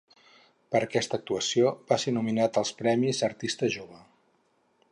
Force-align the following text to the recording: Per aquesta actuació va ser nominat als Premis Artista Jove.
Per 0.75 0.79
aquesta 0.85 1.17
actuació 1.19 1.73
va 1.91 1.99
ser 2.05 2.13
nominat 2.15 2.57
als 2.63 2.73
Premis 2.81 3.21
Artista 3.29 3.71
Jove. 3.77 4.01